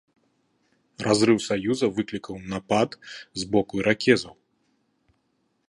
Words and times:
Разрыў 1.07 1.37
саюза 1.49 1.89
выклікаў 1.99 2.35
напад 2.55 2.89
з 3.43 3.47
боку 3.55 3.73
іракезаў. 3.85 4.35